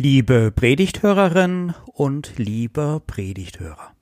[0.00, 3.96] Liebe Predigthörerin und lieber Predigthörer.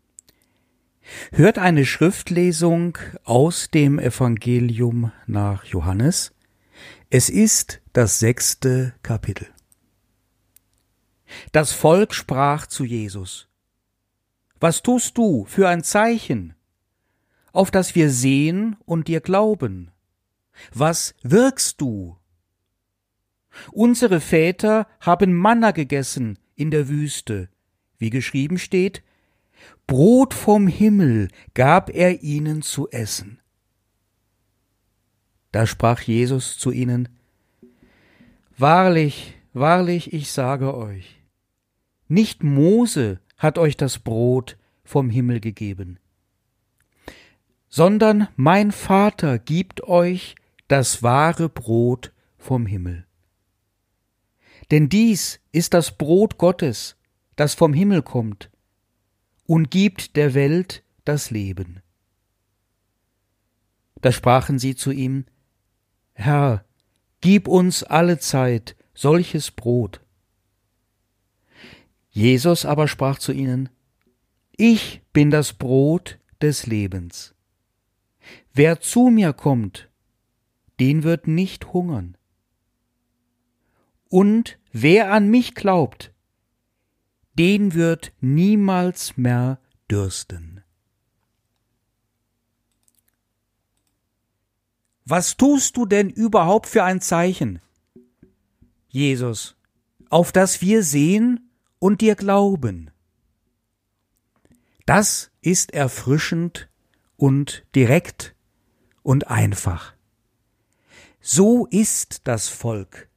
[1.33, 6.35] Hört eine Schriftlesung aus dem Evangelium nach Johannes.
[7.09, 9.49] Es ist das sechste Kapitel.
[11.53, 13.49] Das Volk sprach zu Jesus.
[14.61, 16.55] Was tust du für ein Zeichen,
[17.53, 19.93] auf das wir sehen und dir glauben?
[20.75, 22.19] Was wirkst du?
[23.73, 27.49] Unsere Väter haben Manna gegessen in der Wüste,
[27.99, 29.03] wie geschrieben steht,
[29.87, 33.41] Brot vom Himmel gab er ihnen zu essen.
[35.53, 37.09] Da sprach Jesus zu ihnen,
[38.59, 41.23] Wahrlich, wahrlich, ich sage euch,
[42.09, 45.99] nicht Mose hat euch das Brot vom Himmel gegeben,
[47.69, 50.37] sondern mein Vater gibt euch
[50.69, 53.07] das wahre Brot vom Himmel.
[54.71, 56.97] Denn dies ist das Brot Gottes,
[57.37, 58.51] das vom Himmel kommt
[59.47, 61.83] und gibt der Welt das Leben.
[64.01, 65.25] Da sprachen sie zu ihm,
[66.15, 66.65] Herr,
[67.21, 70.01] gib uns alle Zeit solches Brot.
[72.11, 73.69] Jesus aber sprach zu ihnen,
[74.57, 77.35] Ich bin das Brot des Lebens.
[78.53, 79.91] Wer zu mir kommt,
[80.81, 82.17] den wird nicht hungern.
[84.09, 86.13] Und wer an mich glaubt,
[87.35, 90.63] den wird niemals mehr dürsten.
[95.05, 97.61] Was tust du denn überhaupt für ein Zeichen?
[98.89, 99.57] Jesus,
[100.11, 102.91] auf das wir sehen und dir glauben.
[104.85, 106.69] Das ist erfrischend
[107.17, 108.35] und direkt
[109.03, 109.95] und einfach.
[111.21, 113.09] So ist das Volk.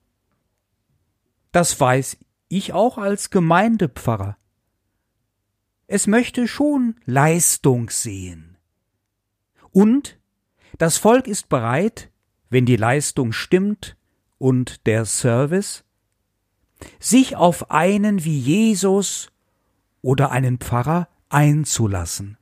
[1.52, 4.38] Das weiß ich auch als Gemeindepfarrer.
[5.88, 8.58] Es möchte schon Leistung sehen.
[9.72, 10.20] Und
[10.78, 12.12] das Volk ist bereit,
[12.50, 13.98] wenn die Leistung stimmt
[14.38, 15.84] und der Service,
[17.00, 19.32] sich auf einen wie Jesus
[20.02, 22.38] oder einen Pfarrer einzulassen.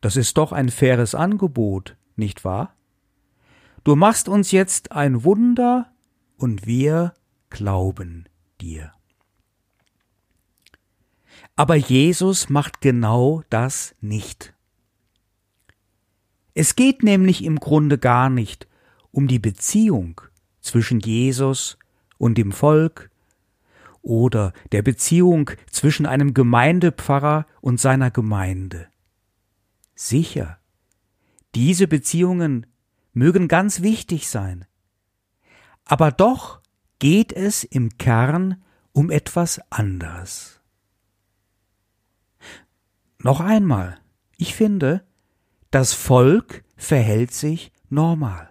[0.00, 2.74] Das ist doch ein faires Angebot, nicht wahr?
[3.84, 5.92] Du machst uns jetzt ein Wunder
[6.36, 7.14] und wir
[7.50, 8.28] glauben
[8.60, 8.92] dir.
[11.56, 14.54] Aber Jesus macht genau das nicht.
[16.54, 18.66] Es geht nämlich im Grunde gar nicht
[19.10, 20.20] um die Beziehung
[20.60, 21.78] zwischen Jesus
[22.18, 23.10] und dem Volk
[24.02, 28.88] oder der Beziehung zwischen einem Gemeindepfarrer und seiner Gemeinde.
[29.94, 30.58] Sicher,
[31.54, 32.66] diese Beziehungen
[33.12, 34.64] mögen ganz wichtig sein.
[35.84, 36.59] Aber doch
[37.00, 38.62] geht es im Kern
[38.92, 40.60] um etwas anderes.
[43.18, 43.98] Noch einmal,
[44.36, 45.04] ich finde,
[45.70, 48.50] das Volk verhält sich normal.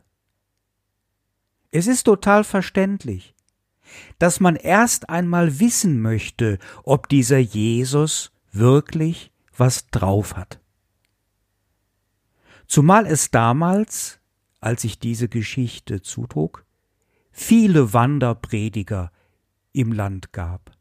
[1.71, 3.35] Es ist total verständlich,
[4.17, 10.59] dass man erst einmal wissen möchte, ob dieser Jesus wirklich was drauf hat.
[12.67, 14.19] Zumal es damals,
[14.59, 16.65] als ich diese Geschichte zutrug,
[17.39, 19.11] viele Wanderprediger
[19.71, 20.71] im Land gab,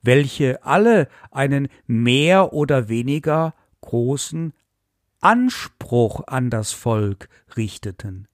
[0.00, 4.54] welche alle einen mehr oder weniger großen
[5.20, 8.28] Anspruch an das Volk richteten.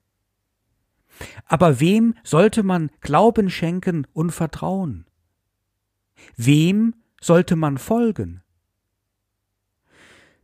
[1.45, 5.07] Aber wem sollte man Glauben schenken und Vertrauen?
[6.37, 8.43] Wem sollte man folgen?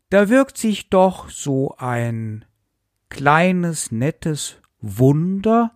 [0.10, 2.46] Da wirkt sich doch so ein
[3.10, 5.75] kleines, nettes Wunder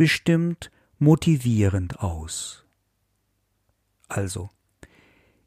[0.00, 2.64] bestimmt motivierend aus.
[4.08, 4.48] Also,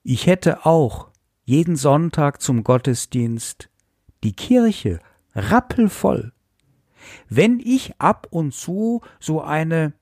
[0.03, 1.09] ich hätte auch
[1.43, 3.71] jeden Sonntag zum Gottesdienst
[4.23, 4.99] die Kirche
[5.33, 6.33] rappelvoll,
[7.29, 9.93] wenn ich ab und zu so eine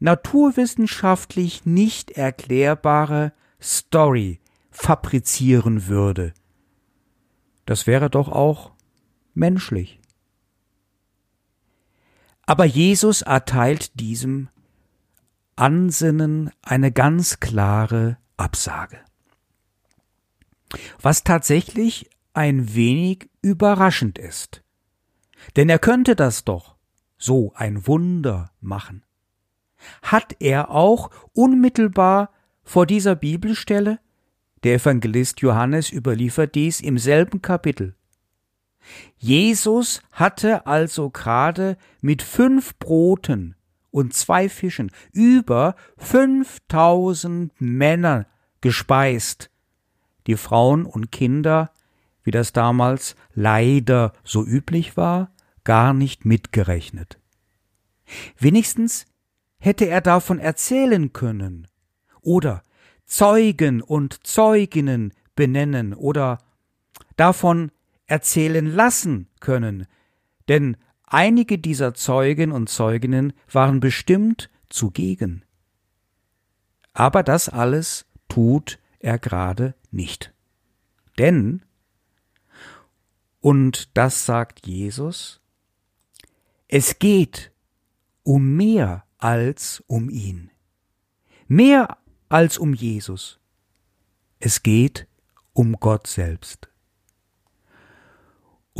[0.00, 4.38] naturwissenschaftlich nicht erklärbare Story
[4.70, 6.34] fabrizieren würde.
[7.64, 8.72] Das wäre doch auch
[9.32, 9.99] menschlich.
[12.50, 14.48] Aber Jesus erteilt diesem
[15.54, 18.98] Ansinnen eine ganz klare Absage.
[21.00, 24.64] Was tatsächlich ein wenig überraschend ist.
[25.54, 26.74] Denn er könnte das doch,
[27.18, 29.04] so ein Wunder machen.
[30.02, 32.32] Hat er auch unmittelbar
[32.64, 34.00] vor dieser Bibelstelle,
[34.64, 37.94] der Evangelist Johannes überliefert dies im selben Kapitel,
[39.18, 43.54] Jesus hatte also gerade mit fünf Broten
[43.90, 48.26] und zwei Fischen über fünftausend Männer
[48.60, 49.50] gespeist,
[50.26, 51.70] die Frauen und Kinder,
[52.22, 55.32] wie das damals leider so üblich war,
[55.64, 57.18] gar nicht mitgerechnet.
[58.38, 59.06] Wenigstens
[59.58, 61.68] hätte er davon erzählen können
[62.22, 62.62] oder
[63.06, 66.38] Zeugen und Zeuginnen benennen oder
[67.16, 67.72] davon
[68.10, 69.86] erzählen lassen können,
[70.48, 75.44] denn einige dieser Zeugen und Zeuginnen waren bestimmt zugegen.
[76.92, 80.34] Aber das alles tut er gerade nicht.
[81.18, 81.64] Denn,
[83.40, 85.40] und das sagt Jesus,
[86.66, 87.52] es geht
[88.22, 90.50] um mehr als um ihn.
[91.46, 91.98] Mehr
[92.28, 93.38] als um Jesus.
[94.40, 95.06] Es geht
[95.52, 96.69] um Gott selbst.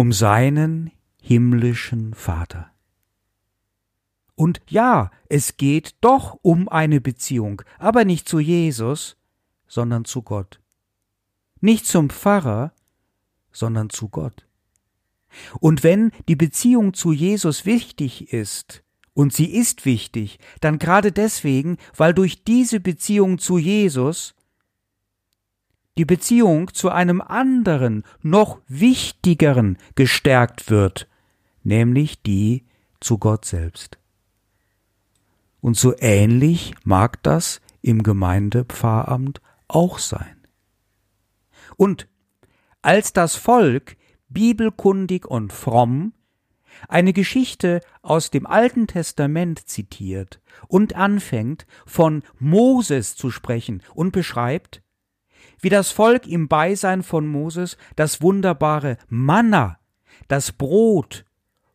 [0.00, 2.70] Um seinen himmlischen Vater.
[4.35, 9.19] Und ja, es geht doch um eine Beziehung, aber nicht zu Jesus,
[9.69, 10.58] sondern zu Gott.
[11.61, 12.73] Nicht zum Pfarrer,
[13.52, 14.47] sondern zu Gott.
[15.61, 18.82] Und wenn die Beziehung zu Jesus wichtig ist,
[19.12, 24.35] und sie ist wichtig, dann gerade deswegen, weil durch diese Beziehung zu Jesus
[25.99, 31.09] die Beziehung zu einem anderen, noch wichtigeren gestärkt wird,
[31.63, 32.65] nämlich die
[33.01, 33.99] zu Gott selbst.
[35.61, 40.47] Und so ähnlich mag das im Gemeindepfarramt auch sein.
[41.77, 42.09] Und
[42.83, 43.97] als das Volk
[44.29, 46.13] bibelkundig und fromm
[46.89, 54.83] eine Geschichte aus dem Alten Testament zitiert und anfängt von Moses zu sprechen und beschreibt,
[55.61, 59.79] wie das Volk im Beisein von Moses das wunderbare Manna,
[60.29, 61.25] das Brot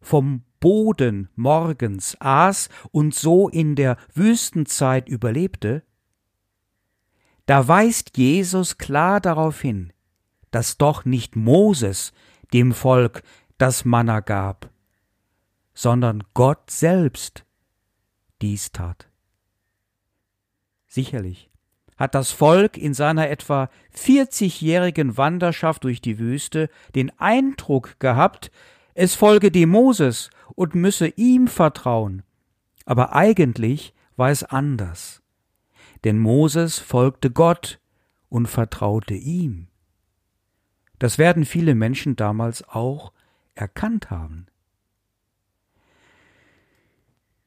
[0.01, 5.83] vom Boden morgens aß und so in der Wüstenzeit überlebte,
[7.45, 9.93] da weist Jesus klar darauf hin,
[10.49, 12.13] dass doch nicht Moses
[12.53, 13.21] dem Volk
[13.57, 14.71] das Manna gab,
[15.73, 17.45] sondern Gott selbst
[18.41, 19.09] dies tat.
[20.87, 21.51] Sicherlich
[21.97, 28.51] hat das Volk in seiner etwa vierzigjährigen Wanderschaft durch die Wüste den Eindruck gehabt,
[28.93, 32.23] es folge dem Moses und müsse ihm vertrauen.
[32.85, 35.21] Aber eigentlich war es anders.
[36.03, 37.79] Denn Moses folgte Gott
[38.29, 39.67] und vertraute ihm.
[40.99, 43.11] Das werden viele Menschen damals auch
[43.53, 44.47] erkannt haben.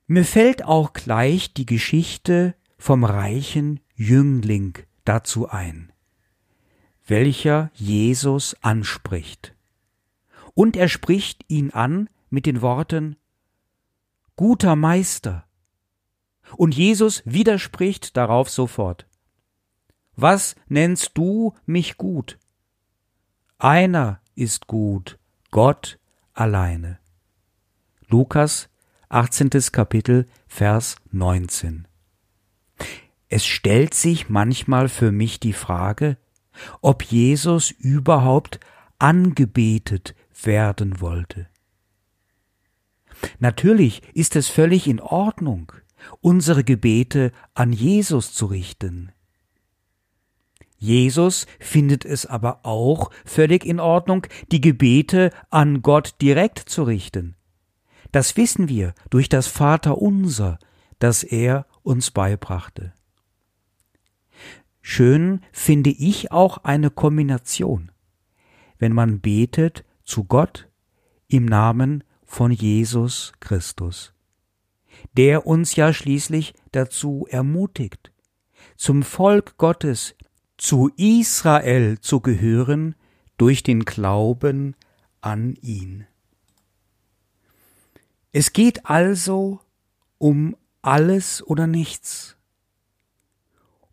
[0.06, 5.92] Mir fällt auch gleich die Geschichte vom reichen Jüngling dazu ein,
[7.04, 9.56] welcher Jesus anspricht.
[10.54, 13.16] Und er spricht ihn an mit den Worten
[14.36, 15.48] Guter Meister.
[16.56, 19.08] Und Jesus widerspricht darauf sofort.
[20.14, 22.38] Was nennst du mich gut?
[23.58, 25.18] Einer ist gut,
[25.50, 25.98] Gott
[26.34, 27.00] alleine.
[28.06, 28.68] Lukas
[29.08, 29.50] 18.
[29.72, 31.87] Kapitel, Vers 19.
[33.28, 36.16] Es stellt sich manchmal für mich die Frage,
[36.80, 38.58] ob Jesus überhaupt
[38.98, 41.48] angebetet werden wollte.
[43.38, 45.72] Natürlich ist es völlig in Ordnung,
[46.20, 49.12] unsere Gebete an Jesus zu richten.
[50.78, 57.34] Jesus findet es aber auch völlig in Ordnung, die Gebete an Gott direkt zu richten.
[58.12, 60.58] Das wissen wir durch das Vaterunser,
[61.00, 62.92] das er uns beibrachte.
[64.90, 67.92] Schön finde ich auch eine Kombination,
[68.78, 70.66] wenn man betet zu Gott
[71.28, 74.14] im Namen von Jesus Christus,
[75.12, 78.12] der uns ja schließlich dazu ermutigt,
[78.76, 80.14] zum Volk Gottes,
[80.56, 82.94] zu Israel zu gehören
[83.36, 84.74] durch den Glauben
[85.20, 86.06] an ihn.
[88.32, 89.60] Es geht also
[90.16, 92.37] um alles oder nichts,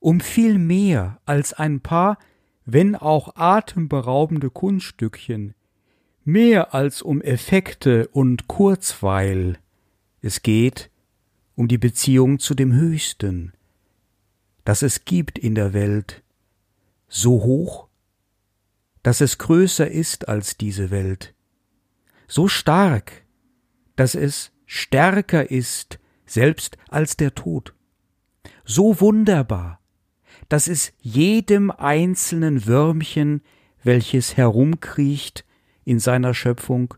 [0.06, 2.20] um viel mehr als ein paar,
[2.64, 5.56] wenn auch atemberaubende Kunststückchen,
[6.24, 9.58] mehr als um Effekte und Kurzweil.
[10.22, 10.92] Es geht
[11.56, 13.54] um die Beziehung zu dem Höchsten,
[14.64, 16.22] das es gibt in der Welt,
[17.08, 17.88] so hoch,
[19.02, 21.34] dass es größer ist als diese Welt,
[22.28, 23.26] so stark,
[23.96, 25.98] dass es stärker ist
[26.28, 27.74] selbst als der Tod.
[28.66, 29.80] So wunderbar,
[30.50, 33.42] dass es jedem einzelnen Würmchen,
[33.84, 35.46] welches herumkriecht
[35.84, 36.94] in seiner Schöpfung,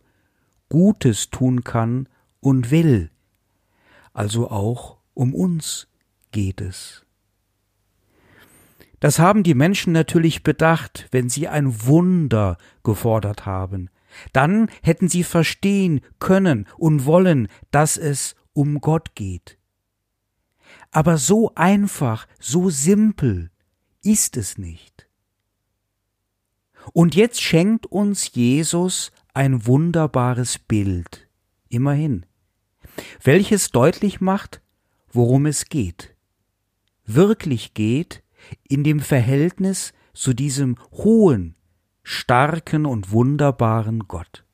[0.70, 3.10] Gutes tun kann und will,
[4.14, 5.88] also auch um uns
[6.32, 7.06] geht es.
[9.00, 13.90] Das haben die Menschen natürlich bedacht, wenn sie ein Wunder gefordert haben.
[14.34, 19.58] Dann hätten sie verstehen können und wollen, dass es um Gott geht.
[20.92, 23.52] Aber so einfach, so simpel
[24.04, 25.08] ist es nicht.
[26.94, 31.28] Und jetzt schenkt uns Jesus ein wunderbares Bild,
[31.70, 32.26] immerhin,
[33.22, 34.62] welches deutlich macht,
[35.12, 36.16] worum es geht.
[37.06, 38.24] Wirklich geht
[38.68, 41.56] in dem Verhältnis zu diesem hohen,
[42.04, 44.46] starken und wunderbaren Gott.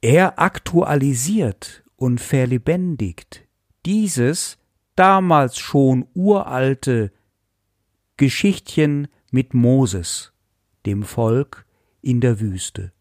[0.00, 3.41] Er aktualisiert und verlebendigt
[3.86, 4.58] dieses
[4.94, 7.12] damals schon uralte
[8.16, 10.32] Geschichtchen mit Moses,
[10.86, 11.66] dem Volk
[12.00, 12.92] in der Wüste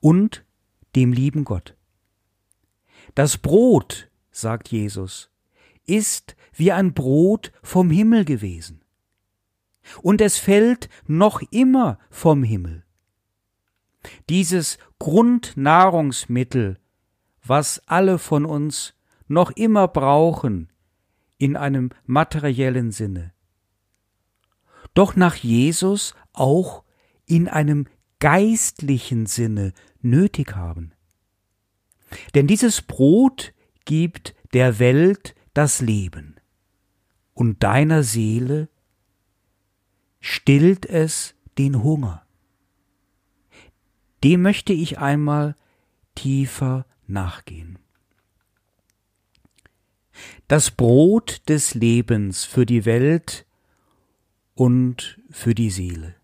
[0.00, 0.44] und
[0.94, 1.76] dem lieben Gott.
[3.14, 5.30] Das Brot, sagt Jesus,
[5.84, 8.84] ist wie ein Brot vom Himmel gewesen.
[10.02, 12.84] Und es fällt noch immer vom Himmel.
[14.28, 16.78] Dieses Grundnahrungsmittel,
[17.42, 18.94] was alle von uns
[19.30, 20.72] noch immer brauchen
[21.38, 23.32] in einem materiellen Sinne,
[24.92, 26.84] doch nach Jesus auch
[27.26, 27.86] in einem
[28.18, 29.72] geistlichen Sinne
[30.02, 30.92] nötig haben.
[32.34, 36.36] Denn dieses Brot gibt der Welt das Leben
[37.32, 38.68] und deiner Seele
[40.18, 42.26] stillt es den Hunger.
[44.24, 45.56] Dem möchte ich einmal
[46.14, 47.79] tiefer nachgehen.
[50.50, 53.46] Das Brot des Lebens für die Welt
[54.56, 56.16] und für die Seele.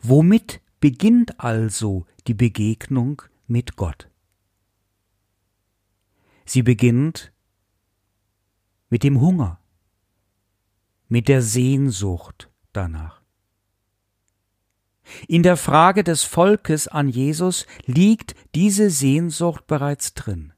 [0.00, 4.08] Womit beginnt also die Begegnung mit Gott?
[6.46, 7.34] Sie beginnt
[8.88, 9.60] mit dem Hunger,
[11.08, 13.20] mit der Sehnsucht danach.
[15.26, 20.54] In der Frage des Volkes an Jesus liegt diese Sehnsucht bereits drin.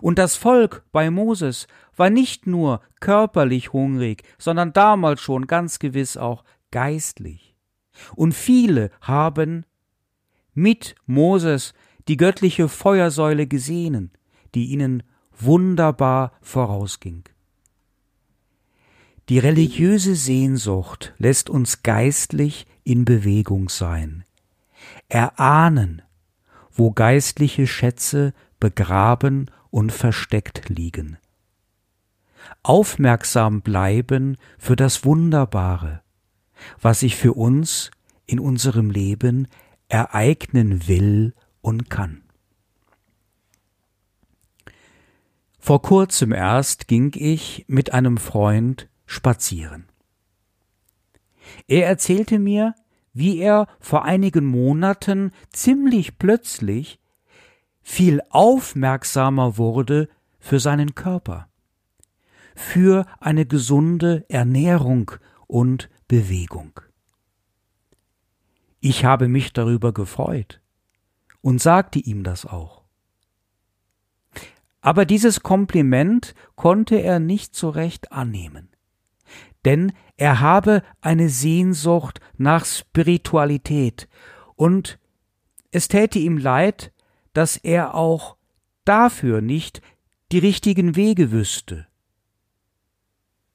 [0.00, 1.66] Und das Volk bei Moses
[1.96, 7.56] war nicht nur körperlich hungrig, sondern damals schon ganz gewiss auch geistlich.
[8.14, 9.64] Und viele haben
[10.54, 11.74] mit Moses
[12.08, 14.12] die göttliche Feuersäule gesehen,
[14.54, 15.02] die ihnen
[15.36, 17.24] wunderbar vorausging.
[19.28, 24.24] Die religiöse Sehnsucht lässt uns geistlich in Bewegung sein,
[25.08, 26.00] erahnen,
[26.72, 31.18] wo geistliche Schätze begraben und versteckt liegen.
[32.62, 36.02] Aufmerksam bleiben für das Wunderbare,
[36.80, 37.90] was sich für uns
[38.26, 39.48] in unserem Leben
[39.88, 42.22] ereignen will und kann.
[45.58, 49.86] Vor kurzem erst ging ich mit einem Freund spazieren.
[51.66, 52.74] Er erzählte mir,
[53.12, 57.00] wie er vor einigen Monaten ziemlich plötzlich
[57.88, 61.48] viel aufmerksamer wurde für seinen Körper,
[62.54, 65.12] für eine gesunde Ernährung
[65.46, 66.80] und Bewegung.
[68.80, 70.60] Ich habe mich darüber gefreut
[71.40, 72.84] und sagte ihm das auch.
[74.80, 78.68] Aber dieses Kompliment konnte er nicht so recht annehmen
[79.64, 84.08] denn er habe eine Sehnsucht nach Spiritualität,
[84.56, 84.98] und
[85.70, 86.92] es täte ihm leid,
[87.38, 88.36] dass er auch
[88.84, 89.80] dafür nicht
[90.32, 91.86] die richtigen Wege wüsste.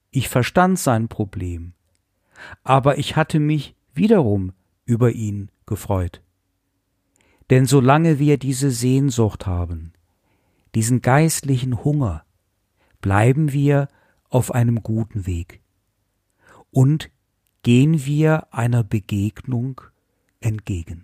[0.10, 1.74] Ich verstand sein Problem,
[2.64, 4.54] aber ich hatte mich wiederum
[4.86, 6.22] über ihn gefreut.
[7.50, 9.92] Denn solange wir diese Sehnsucht haben,
[10.76, 12.24] diesen geistlichen Hunger,
[13.02, 13.90] bleiben wir
[14.30, 15.60] auf einem guten Weg
[16.72, 17.12] und
[17.64, 19.82] gehen wir einer Begegnung
[20.40, 21.04] entgegen.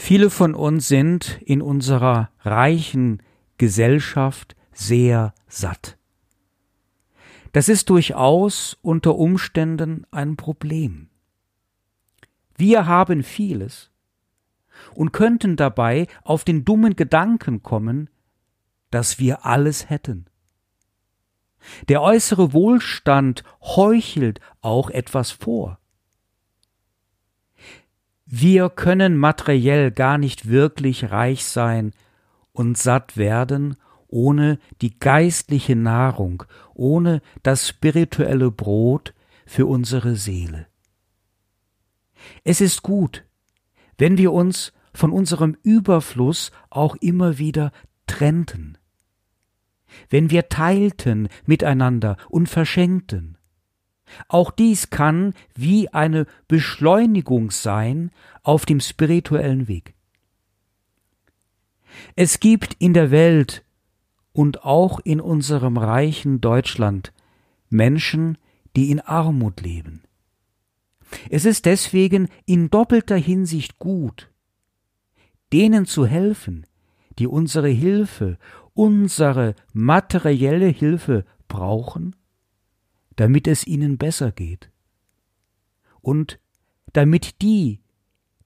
[0.00, 3.20] Viele von uns sind in unserer reichen
[3.58, 5.98] Gesellschaft sehr satt.
[7.52, 11.10] Das ist durchaus unter Umständen ein Problem.
[12.56, 13.90] Wir haben vieles
[14.94, 18.08] und könnten dabei auf den dummen Gedanken kommen,
[18.90, 20.26] dass wir alles hätten.
[21.88, 25.80] Der äußere Wohlstand heuchelt auch etwas vor.
[28.30, 31.92] Wir können materiell gar nicht wirklich reich sein
[32.52, 36.44] und satt werden, ohne die geistliche Nahrung,
[36.74, 39.14] ohne das spirituelle Brot
[39.46, 40.66] für unsere Seele.
[42.44, 43.24] Es ist gut,
[43.96, 47.72] wenn wir uns von unserem Überfluss auch immer wieder
[48.06, 48.76] trennten.
[50.10, 53.37] Wenn wir teilten miteinander und verschenkten.
[54.28, 58.10] Auch dies kann wie eine Beschleunigung sein
[58.42, 59.94] auf dem spirituellen Weg.
[62.16, 63.64] Es gibt in der Welt
[64.32, 67.12] und auch in unserem reichen Deutschland
[67.70, 68.38] Menschen,
[68.76, 70.02] die in Armut leben.
[71.30, 74.30] Es ist deswegen in doppelter Hinsicht gut,
[75.52, 76.66] denen zu helfen,
[77.18, 78.38] die unsere Hilfe,
[78.74, 82.14] unsere materielle Hilfe brauchen,
[83.18, 84.70] damit es ihnen besser geht.
[86.00, 86.38] Und
[86.92, 87.80] damit die,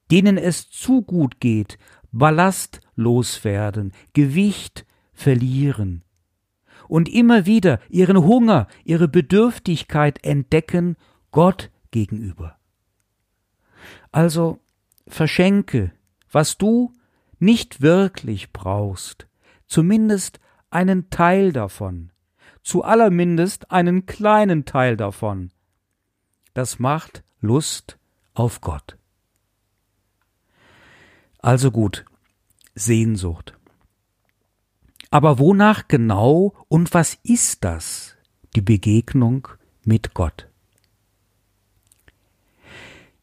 [0.09, 1.77] denen es zu gut geht,
[2.11, 6.03] Ballast loswerden, Gewicht verlieren
[6.87, 10.95] und immer wieder ihren Hunger, ihre Bedürftigkeit entdecken
[11.29, 12.57] Gott gegenüber.
[14.11, 14.59] Also
[15.07, 15.91] verschenke,
[16.31, 16.93] was du
[17.37, 19.27] nicht wirklich brauchst,
[19.67, 20.39] zumindest
[20.71, 22.11] einen Teil davon,
[22.63, 25.51] zu allermindest einen kleinen Teil davon.
[26.53, 27.97] Das macht Lust
[28.33, 28.97] auf Gott.
[31.39, 32.05] Also gut,
[32.73, 33.57] Sehnsucht.
[35.11, 38.15] Aber wonach genau und was ist das,
[38.55, 39.47] die Begegnung
[39.83, 40.47] mit Gott?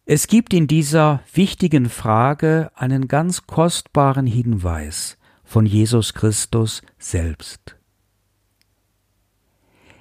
[0.05, 7.80] Es gibt in dieser wichtigen Frage einen ganz kostbaren Hinweis von Jesus Christus selbst.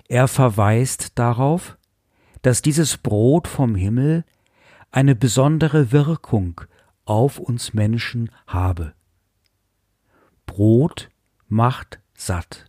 [0.09, 1.77] Er verweist darauf,
[2.41, 4.25] dass dieses Brot vom Himmel
[4.89, 6.61] eine besondere Wirkung
[7.05, 8.95] auf uns Menschen habe.
[10.47, 11.11] Brot
[11.47, 12.65] macht satt.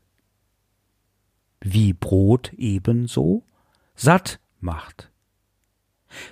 [1.61, 3.44] Wie Brot ebenso
[3.94, 5.11] satt macht.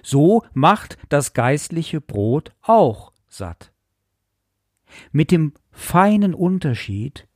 [0.03, 3.73] So macht das geistliche Brot auch satt.
[5.11, 7.27] Mit dem feinen Unterschied,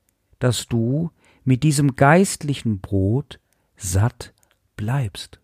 [0.41, 1.11] dass du
[1.43, 3.41] mit diesem geistlichen Brot
[3.77, 4.33] satt
[4.77, 5.41] bleibst.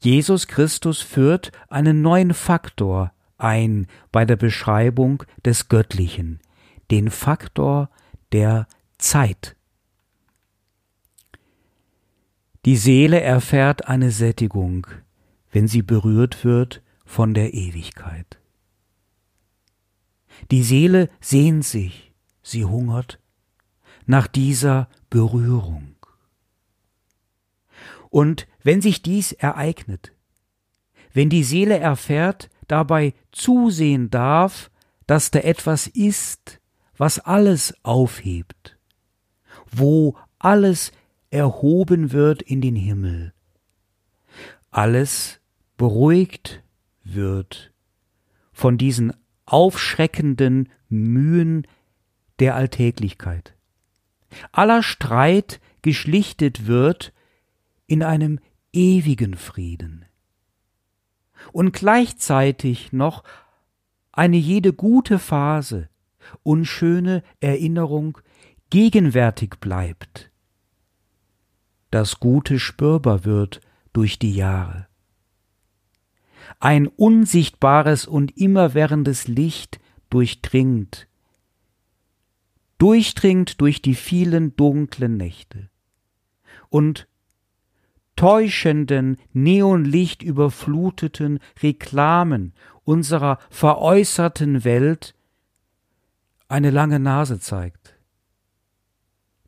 [0.00, 6.40] Jesus Christus führt einen neuen Faktor ein bei der Beschreibung des Göttlichen,
[6.90, 7.90] den Faktor
[8.32, 8.66] der
[8.98, 9.56] Zeit.
[12.64, 14.86] Die Seele erfährt eine Sättigung,
[15.50, 18.38] wenn sie berührt wird von der Ewigkeit.
[20.50, 23.18] Die Seele sehnt sich, sie hungert
[24.06, 25.91] nach dieser Berührung.
[28.12, 30.12] Und wenn sich dies ereignet,
[31.14, 34.70] wenn die Seele erfährt, dabei zusehen darf,
[35.06, 36.60] dass da etwas ist,
[36.98, 38.76] was alles aufhebt,
[39.70, 40.92] wo alles
[41.30, 43.32] erhoben wird in den Himmel,
[44.70, 45.40] alles
[45.78, 46.62] beruhigt
[47.04, 47.72] wird
[48.52, 49.14] von diesen
[49.46, 51.66] aufschreckenden Mühen
[52.40, 53.54] der Alltäglichkeit.
[54.52, 57.14] Aller Streit geschlichtet wird
[57.92, 58.40] in einem
[58.72, 60.06] ewigen Frieden.
[61.52, 63.22] Und gleichzeitig noch
[64.12, 65.90] eine jede gute Phase
[66.42, 68.16] und schöne Erinnerung
[68.70, 70.30] gegenwärtig bleibt.
[71.90, 73.60] Das Gute spürbar wird
[73.92, 74.86] durch die Jahre.
[76.60, 81.08] Ein unsichtbares und immerwährendes Licht durchdringt,
[82.78, 85.68] durchdringt durch die vielen dunklen Nächte.
[86.70, 87.06] Und
[88.22, 92.52] täuschenden, Neonlicht überfluteten Reklamen
[92.84, 95.16] unserer veräußerten Welt
[96.46, 97.98] eine lange Nase zeigt.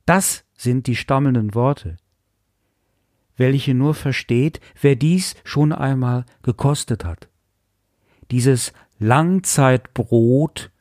[0.07, 1.99] Das sind die stammelnden Worte,
[3.37, 7.29] welche nur versteht, wer dies schon einmal gekostet hat.
[8.33, 10.73] Dieses Langzeitbrot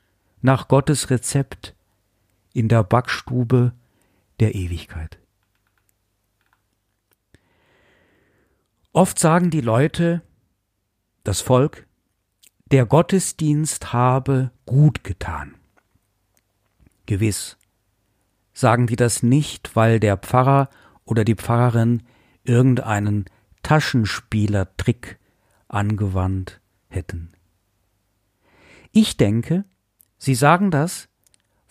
[0.42, 1.76] nach Gottes Rezept
[2.54, 3.74] in der Backstube
[4.40, 5.20] der Ewigkeit.
[8.96, 10.22] Oft sagen die Leute,
[11.24, 11.88] das Volk,
[12.68, 15.56] der Gottesdienst habe gut getan.
[17.08, 17.58] Gewiss
[18.54, 20.70] sagen die das nicht, weil der Pfarrer
[21.06, 22.04] oder die Pfarrerin
[22.44, 23.26] irgendeinen
[23.64, 25.18] Taschenspielertrick
[25.68, 27.32] angewandt hätten.
[28.92, 29.66] Ich denke,
[30.20, 31.10] sie sagen das,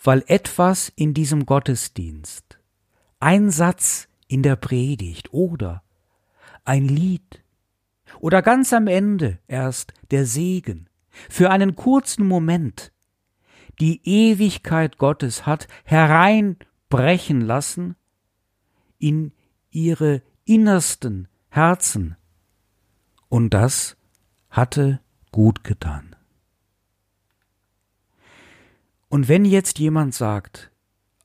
[0.03, 2.59] weil etwas in diesem Gottesdienst,
[3.21, 5.83] ein Satz in der Predigt oder
[6.63, 7.43] ein Lied
[8.19, 10.89] oder ganz am Ende erst der Segen
[11.29, 12.93] für einen kurzen Moment
[13.79, 17.95] die Ewigkeit Gottes hat hereinbrechen lassen
[18.99, 19.33] in
[19.71, 22.15] ihre innersten Herzen.
[23.29, 23.97] Und das
[24.49, 24.99] hatte
[25.31, 26.15] gut getan.
[29.09, 30.71] Und wenn jetzt jemand sagt,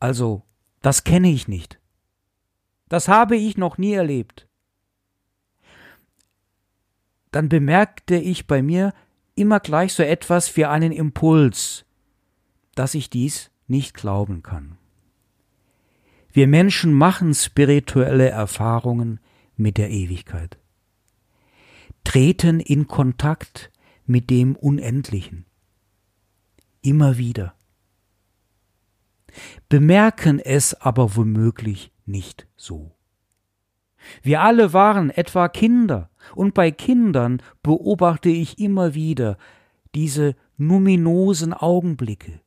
[0.00, 0.42] also,
[0.80, 1.80] das kenne ich nicht,
[2.88, 4.47] das habe ich noch nie erlebt,
[7.30, 8.92] dann bemerkte ich bei mir
[9.34, 11.84] immer gleich so etwas wie einen Impuls,
[12.74, 14.78] dass ich dies nicht glauben kann.
[16.32, 19.20] Wir Menschen machen spirituelle Erfahrungen
[19.56, 20.58] mit der Ewigkeit,
[22.04, 23.70] treten in Kontakt
[24.06, 25.46] mit dem Unendlichen,
[26.82, 27.54] immer wieder
[29.68, 32.92] bemerken es aber womöglich nicht so.
[34.22, 39.38] Wir alle waren etwa Kinder, und bei Kindern beobachte ich immer wieder
[39.94, 42.40] diese numinosen Augenblicke,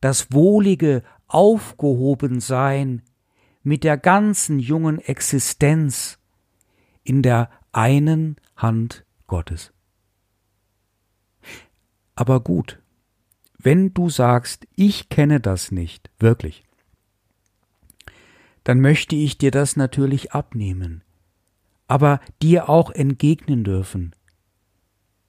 [0.00, 3.02] das wohlige Aufgehobensein
[3.62, 6.18] mit der ganzen jungen Existenz
[7.04, 9.72] in der einen Hand Gottes.
[12.14, 12.80] Aber gut,
[13.58, 16.64] wenn du sagst, ich kenne das nicht, wirklich,
[18.64, 21.02] dann möchte ich dir das natürlich abnehmen,
[21.90, 24.14] aber dir auch entgegnen dürfen.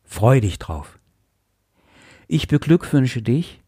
[0.04, 1.00] Freu dich drauf.
[2.28, 3.64] Ich beglückwünsche dich,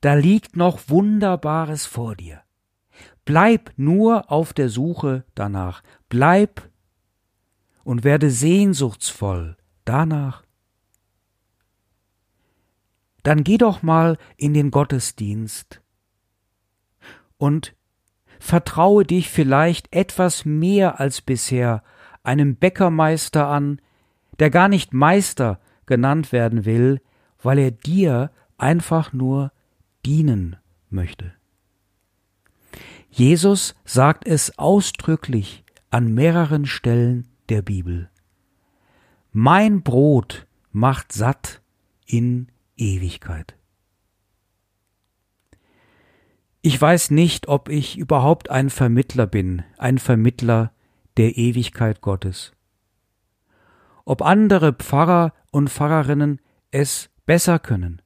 [0.00, 2.40] da liegt noch Wunderbares vor dir.
[3.26, 6.70] Bleib nur auf der Suche danach, bleib
[7.84, 10.44] und werde sehnsuchtsvoll danach,
[13.22, 15.82] dann geh doch mal in den Gottesdienst
[17.36, 17.76] und
[18.40, 21.82] vertraue dich vielleicht etwas mehr als bisher
[22.28, 23.80] einem Bäckermeister an,
[24.38, 27.00] der gar nicht Meister genannt werden will,
[27.42, 29.50] weil er dir einfach nur
[30.04, 30.56] dienen
[30.90, 31.32] möchte.
[33.10, 38.10] Jesus sagt es ausdrücklich an mehreren Stellen der Bibel.
[39.32, 41.62] Mein Brot macht satt
[42.04, 43.56] in Ewigkeit.
[46.60, 50.72] Ich weiß nicht, ob ich überhaupt ein Vermittler bin, ein Vermittler
[51.18, 52.52] der Ewigkeit Gottes.
[54.04, 58.00] Ob andere Pfarrer und Pfarrerinnen es besser können.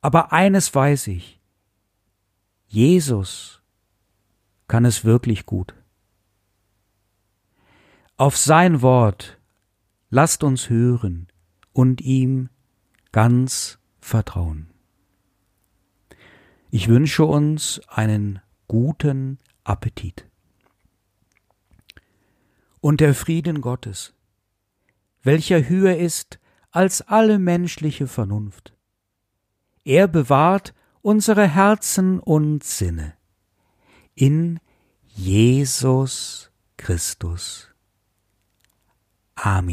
[0.00, 1.40] Aber eines weiß ich,
[2.66, 3.62] Jesus
[4.66, 5.74] kann es wirklich gut.
[8.16, 9.38] Auf sein Wort
[10.10, 11.28] lasst uns hören
[11.72, 12.48] und ihm
[13.12, 14.70] ganz vertrauen.
[16.70, 20.26] Ich wünsche uns einen guten Appetit.
[22.84, 24.12] Und der Frieden Gottes,
[25.22, 26.38] welcher höher ist
[26.70, 28.74] als alle menschliche Vernunft,
[29.84, 33.14] er bewahrt unsere Herzen und Sinne
[34.14, 34.60] in
[35.06, 37.70] Jesus Christus.
[39.34, 39.72] Amen.